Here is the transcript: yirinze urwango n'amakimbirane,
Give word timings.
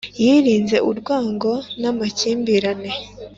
yirinze 0.21 0.75
urwango 0.89 1.51
n'amakimbirane, 1.81 2.91